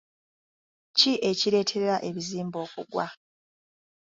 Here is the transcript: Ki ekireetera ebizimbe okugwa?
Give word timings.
Ki 0.97 1.11
ekireetera 1.29 1.95
ebizimbe 2.07 2.57
okugwa? 2.65 3.05